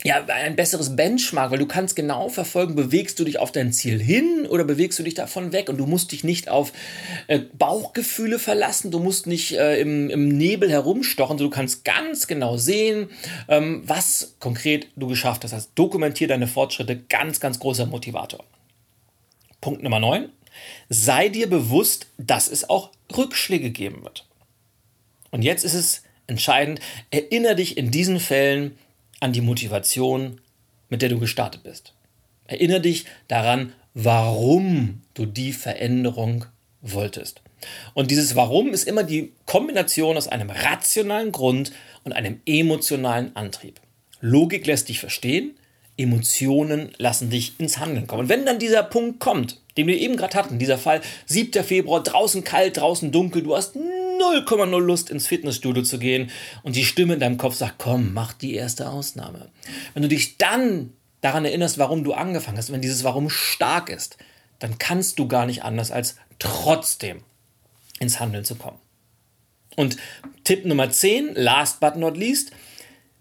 ja, 0.03 0.25
ein 0.25 0.55
besseres 0.55 0.95
Benchmark, 0.95 1.51
weil 1.51 1.59
du 1.59 1.67
kannst 1.67 1.95
genau 1.95 2.29
verfolgen, 2.29 2.75
bewegst 2.75 3.19
du 3.19 3.23
dich 3.23 3.37
auf 3.37 3.51
dein 3.51 3.71
Ziel 3.71 4.01
hin 4.01 4.47
oder 4.49 4.63
bewegst 4.63 4.97
du 4.97 5.03
dich 5.03 5.13
davon 5.13 5.51
weg 5.51 5.69
und 5.69 5.77
du 5.77 5.85
musst 5.85 6.11
dich 6.11 6.23
nicht 6.23 6.49
auf 6.49 6.73
äh, 7.27 7.39
Bauchgefühle 7.57 8.39
verlassen, 8.39 8.89
du 8.89 8.99
musst 8.99 9.27
nicht 9.27 9.53
äh, 9.53 9.79
im, 9.79 10.09
im 10.09 10.27
Nebel 10.29 10.71
herumstochen, 10.71 11.37
du 11.37 11.49
kannst 11.49 11.85
ganz 11.85 12.25
genau 12.25 12.57
sehen, 12.57 13.09
ähm, 13.47 13.83
was 13.85 14.35
konkret 14.39 14.87
du 14.95 15.07
geschafft 15.07 15.43
hast. 15.43 15.53
Heißt, 15.53 15.71
dokumentier 15.75 16.27
deine 16.27 16.47
Fortschritte, 16.47 16.97
ganz, 16.97 17.39
ganz 17.39 17.59
großer 17.59 17.85
Motivator. 17.85 18.43
Punkt 19.59 19.83
Nummer 19.83 19.99
9. 19.99 20.29
Sei 20.89 21.29
dir 21.29 21.47
bewusst, 21.47 22.07
dass 22.17 22.49
es 22.49 22.69
auch 22.69 22.89
Rückschläge 23.15 23.69
geben 23.69 24.03
wird. 24.03 24.25
Und 25.29 25.43
jetzt 25.43 25.63
ist 25.63 25.75
es 25.75 26.03
entscheidend, 26.27 26.79
erinnere 27.11 27.55
dich 27.55 27.77
in 27.77 27.91
diesen 27.91 28.19
Fällen 28.19 28.77
an 29.21 29.31
die 29.31 29.41
Motivation, 29.41 30.41
mit 30.89 31.01
der 31.01 31.07
du 31.07 31.19
gestartet 31.19 31.63
bist. 31.63 31.93
Erinnere 32.47 32.81
dich 32.81 33.05
daran, 33.29 33.71
warum 33.93 35.01
du 35.13 35.25
die 35.25 35.53
Veränderung 35.53 36.45
wolltest. 36.81 37.41
Und 37.93 38.11
dieses 38.11 38.35
Warum 38.35 38.73
ist 38.73 38.87
immer 38.87 39.03
die 39.03 39.31
Kombination 39.45 40.17
aus 40.17 40.27
einem 40.27 40.49
rationalen 40.49 41.31
Grund 41.31 41.71
und 42.03 42.11
einem 42.13 42.41
emotionalen 42.45 43.35
Antrieb. 43.35 43.79
Logik 44.19 44.65
lässt 44.65 44.89
dich 44.89 44.99
verstehen, 44.99 45.55
Emotionen 45.97 46.91
lassen 46.97 47.29
dich 47.29 47.59
ins 47.59 47.77
Handeln 47.77 48.07
kommen. 48.07 48.23
Und 48.23 48.29
wenn 48.29 48.45
dann 48.45 48.59
dieser 48.59 48.83
Punkt 48.83 49.19
kommt, 49.19 49.61
den 49.77 49.87
wir 49.87 49.97
eben 49.97 50.17
gerade 50.17 50.35
hatten, 50.35 50.57
dieser 50.57 50.77
Fall, 50.77 51.01
7. 51.27 51.63
Februar, 51.63 52.01
draußen 52.01 52.43
kalt, 52.43 52.77
draußen 52.77 53.11
dunkel, 53.11 53.43
du 53.43 53.55
hast 53.55 53.75
0,0 54.21 54.79
Lust 54.79 55.09
ins 55.09 55.27
Fitnessstudio 55.27 55.83
zu 55.83 55.99
gehen 55.99 56.29
und 56.63 56.75
die 56.75 56.85
Stimme 56.85 57.15
in 57.15 57.19
deinem 57.19 57.37
Kopf 57.37 57.55
sagt, 57.55 57.75
komm, 57.77 58.13
mach 58.13 58.33
die 58.33 58.55
erste 58.55 58.89
Ausnahme. 58.89 59.49
Wenn 59.93 60.03
du 60.03 60.09
dich 60.09 60.37
dann 60.37 60.93
daran 61.21 61.45
erinnerst, 61.45 61.77
warum 61.77 62.03
du 62.03 62.13
angefangen 62.13 62.57
hast, 62.57 62.71
wenn 62.71 62.81
dieses 62.81 63.03
Warum 63.03 63.29
stark 63.29 63.89
ist, 63.89 64.17
dann 64.59 64.77
kannst 64.77 65.19
du 65.19 65.27
gar 65.27 65.45
nicht 65.45 65.63
anders 65.63 65.91
als 65.91 66.17
trotzdem 66.39 67.23
ins 67.99 68.19
Handeln 68.19 68.45
zu 68.45 68.55
kommen. 68.55 68.79
Und 69.75 69.97
Tipp 70.43 70.65
Nummer 70.65 70.89
10, 70.89 71.35
last 71.35 71.79
but 71.79 71.95
not 71.95 72.17
least, 72.17 72.51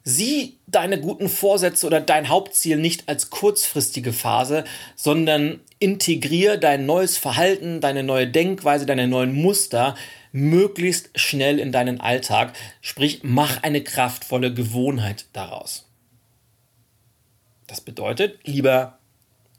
sieh 0.02 0.59
deine 0.66 1.00
guten 1.00 1.28
Vorsätze 1.28 1.87
oder 1.87 2.00
dein 2.00 2.28
Hauptziel 2.28 2.76
nicht 2.76 3.09
als 3.09 3.30
kurzfristige 3.30 4.12
Phase, 4.12 4.64
sondern 4.97 5.61
integriere 5.78 6.59
dein 6.59 6.87
neues 6.87 7.19
Verhalten, 7.19 7.80
deine 7.80 8.02
neue 8.02 8.26
Denkweise, 8.26 8.87
deine 8.87 9.07
neuen 9.07 9.35
Muster 9.35 9.95
möglichst 10.32 11.10
schnell 11.18 11.58
in 11.58 11.72
deinen 11.72 12.00
Alltag. 12.00 12.52
Sprich, 12.80 13.20
mach 13.22 13.62
eine 13.62 13.82
kraftvolle 13.82 14.52
Gewohnheit 14.52 15.26
daraus. 15.32 15.87
Das 17.66 17.80
bedeutet, 17.80 18.38
lieber 18.44 18.99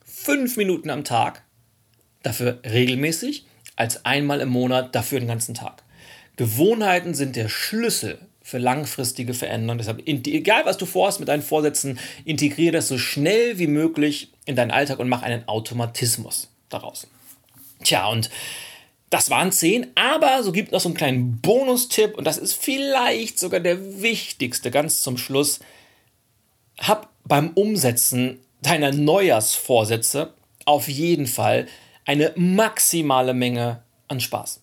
fünf 0.06 0.58
Minuten 0.58 0.90
am 0.90 1.04
Tag, 1.04 1.44
dafür 2.24 2.60
regelmäßig, 2.64 3.46
als 3.76 4.06
einmal 4.06 4.42
im 4.42 4.50
Monat, 4.50 4.96
dafür 4.96 5.20
den 5.20 5.30
ganzen 5.30 5.54
Tag. 5.56 5.84
Gewohnheiten 6.36 7.14
sind 7.14 7.36
der 7.36 7.50
Schlüssel 7.50 8.20
für 8.42 8.58
langfristige 8.58 9.34
Veränderungen. 9.34 9.78
Deshalb, 9.78 10.08
egal 10.08 10.66
was 10.66 10.78
du 10.78 10.86
vorhast 10.86 11.20
mit 11.20 11.30
deinen 11.30 11.42
Vorsätzen, 11.44 12.00
integriere 12.26 12.74
das 12.74 12.88
so 12.88 12.98
schnell 12.98 13.60
wie 13.60 13.68
möglich 13.68 14.32
in 14.46 14.56
deinen 14.56 14.72
Alltag 14.72 15.00
und 15.00 15.10
mach 15.10 15.22
einen 15.22 15.48
Automatismus 15.48 16.50
daraus. 16.70 17.08
Tja, 17.84 18.08
und 18.08 18.30
das 19.12 19.30
waren 19.30 19.52
zehn, 19.52 19.88
aber 19.96 20.42
so 20.42 20.54
gibt 20.54 20.72
noch 20.72 20.80
so 20.80 20.88
einen 20.88 20.96
kleinen 20.96 21.42
Bonustipp 21.42 22.18
und 22.18 22.26
das 22.26 22.38
ist 22.38 22.54
vielleicht 22.54 23.38
sogar 23.38 23.60
der 23.60 24.02
wichtigste 24.02 24.72
ganz 24.72 25.02
zum 25.02 25.18
Schluss. 25.18 25.60
Hab 26.80 27.10
beim 27.26 27.50
Umsetzen 27.50 28.40
deiner 28.62 28.94
Neujahrsvorsätze 28.94 30.34
auf 30.66 30.88
jeden 30.88 31.28
Fall 31.28 31.68
eine 32.06 32.32
maximale 32.38 33.34
Menge 33.34 33.84
an 34.08 34.22
Spaß. 34.22 34.62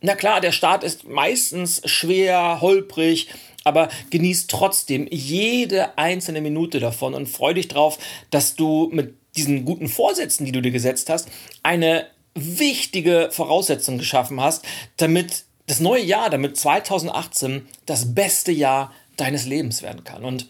Na 0.00 0.16
klar, 0.16 0.40
der 0.40 0.52
Start 0.52 0.82
ist 0.82 1.04
meistens 1.04 1.82
schwer, 1.84 2.60
holprig, 2.60 3.28
aber 3.62 3.90
genieß 4.10 4.48
trotzdem 4.48 5.06
jede 5.08 5.96
einzelne 5.96 6.40
Minute 6.40 6.80
davon 6.80 7.14
und 7.14 7.28
freu 7.28 7.54
dich 7.54 7.68
drauf, 7.68 8.00
dass 8.30 8.56
du 8.56 8.90
mit 8.92 9.14
diesen 9.36 9.64
guten 9.64 9.86
Vorsätzen, 9.86 10.44
die 10.44 10.52
du 10.52 10.60
dir 10.60 10.72
gesetzt 10.72 11.08
hast, 11.08 11.28
eine 11.62 12.06
wichtige 12.34 13.28
Voraussetzung 13.30 13.98
geschaffen 13.98 14.40
hast, 14.40 14.64
damit 14.96 15.44
das 15.66 15.80
neue 15.80 16.02
Jahr, 16.02 16.30
damit 16.30 16.56
2018 16.56 17.66
das 17.86 18.14
beste 18.14 18.52
Jahr 18.52 18.92
deines 19.16 19.46
Lebens 19.46 19.82
werden 19.82 20.04
kann. 20.04 20.24
Und 20.24 20.46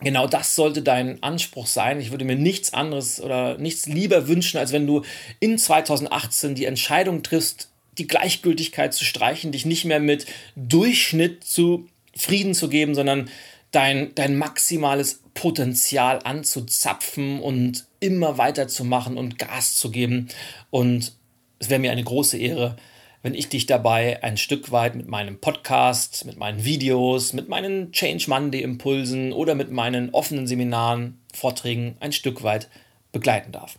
genau 0.00 0.26
das 0.26 0.54
sollte 0.54 0.82
dein 0.82 1.22
Anspruch 1.22 1.66
sein. 1.66 2.00
Ich 2.00 2.10
würde 2.10 2.24
mir 2.24 2.36
nichts 2.36 2.72
anderes 2.72 3.20
oder 3.20 3.58
nichts 3.58 3.86
lieber 3.86 4.28
wünschen, 4.28 4.58
als 4.58 4.72
wenn 4.72 4.86
du 4.86 5.02
in 5.40 5.58
2018 5.58 6.54
die 6.54 6.66
Entscheidung 6.66 7.22
triffst, 7.22 7.68
die 7.98 8.06
Gleichgültigkeit 8.06 8.92
zu 8.92 9.04
streichen, 9.04 9.52
dich 9.52 9.66
nicht 9.66 9.84
mehr 9.84 10.00
mit 10.00 10.26
Durchschnitt 10.56 11.44
zufrieden 11.44 12.54
zu 12.54 12.68
geben, 12.68 12.94
sondern 12.94 13.30
dein, 13.70 14.14
dein 14.14 14.36
maximales 14.36 15.20
Potenzial 15.34 16.20
anzuzapfen 16.24 17.40
und 17.40 17.86
immer 18.00 18.38
weiterzumachen 18.38 19.18
und 19.18 19.38
Gas 19.38 19.76
zu 19.76 19.90
geben. 19.90 20.28
Und 20.70 21.12
es 21.58 21.70
wäre 21.70 21.80
mir 21.80 21.92
eine 21.92 22.04
große 22.04 22.38
Ehre, 22.38 22.76
wenn 23.22 23.34
ich 23.34 23.48
dich 23.48 23.66
dabei 23.66 24.22
ein 24.22 24.36
Stück 24.36 24.70
weit 24.70 24.94
mit 24.94 25.08
meinem 25.08 25.40
Podcast, 25.40 26.26
mit 26.26 26.36
meinen 26.36 26.64
Videos, 26.64 27.32
mit 27.32 27.48
meinen 27.48 27.90
Change 27.90 28.26
Monday 28.28 28.60
Impulsen 28.60 29.32
oder 29.32 29.54
mit 29.54 29.70
meinen 29.70 30.10
offenen 30.10 30.46
Seminaren, 30.46 31.18
Vorträgen 31.32 31.96
ein 32.00 32.12
Stück 32.12 32.42
weit 32.42 32.68
begleiten 33.12 33.50
darf. 33.50 33.78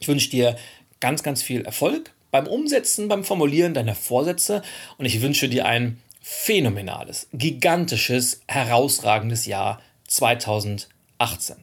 Ich 0.00 0.08
wünsche 0.08 0.30
dir 0.30 0.56
ganz, 1.00 1.22
ganz 1.22 1.42
viel 1.42 1.62
Erfolg 1.62 2.14
beim 2.30 2.46
Umsetzen, 2.46 3.06
beim 3.06 3.22
Formulieren 3.22 3.74
deiner 3.74 3.94
Vorsätze 3.94 4.62
und 4.96 5.04
ich 5.04 5.20
wünsche 5.20 5.48
dir 5.48 5.66
ein 5.66 6.00
phänomenales, 6.22 7.28
gigantisches, 7.34 8.40
herausragendes 8.48 9.44
Jahr 9.44 9.82
2018. 10.06 11.56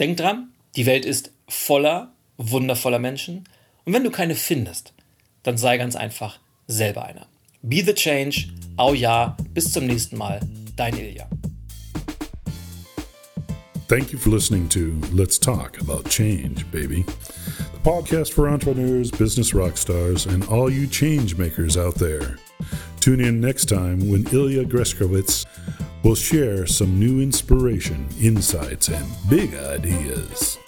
Denk 0.00 0.16
dran, 0.16 0.52
die 0.76 0.86
Welt 0.86 1.04
ist 1.04 1.30
voller 1.48 2.12
wundervoller 2.36 2.98
Menschen 2.98 3.44
und 3.84 3.92
wenn 3.92 4.04
du 4.04 4.10
keine 4.10 4.34
findest, 4.34 4.92
dann 5.42 5.56
sei 5.56 5.78
ganz 5.78 5.94
einfach 5.94 6.38
selber 6.66 7.04
einer. 7.04 7.26
Be 7.62 7.82
the 7.84 7.94
change, 7.94 8.48
au 8.76 8.94
ja, 8.94 9.36
bis 9.52 9.72
zum 9.72 9.86
nächsten 9.86 10.16
Mal, 10.16 10.40
dein 10.76 10.96
Ilja. 10.98 11.28
Thank 13.86 14.12
you 14.12 14.18
for 14.18 14.30
listening 14.30 14.68
to 14.70 14.98
Let's 15.12 15.38
Talk 15.38 15.78
About 15.80 16.08
Change, 16.08 16.64
baby. 16.72 17.04
The 17.04 17.90
podcast 17.90 18.32
for 18.32 18.48
entrepreneurs, 18.48 19.10
business 19.10 19.54
rock 19.54 19.76
stars, 19.76 20.26
and 20.26 20.42
all 20.48 20.70
you 20.70 20.86
change 20.86 21.36
makers 21.36 21.76
out 21.76 21.96
there. 21.96 22.38
Tune 23.00 23.20
in 23.20 23.40
next 23.40 23.68
time 23.68 24.08
when 24.08 24.26
Ilya 24.32 24.64
Greskowitz 24.64 25.44
will 26.04 26.14
share 26.14 26.66
some 26.66 27.00
new 27.00 27.20
inspiration, 27.20 28.06
insights, 28.20 28.88
and 28.88 29.06
big 29.30 29.54
ideas. 29.54 30.58